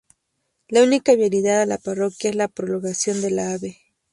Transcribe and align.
La 0.67 0.81
única 0.81 1.15
vialidad 1.15 1.61
a 1.61 1.65
la 1.67 1.77
parroquia 1.77 2.31
es 2.31 2.35
la 2.35 2.47
prolongación 2.47 3.21
de 3.21 3.29
la 3.29 3.53
Ave. 3.53 3.77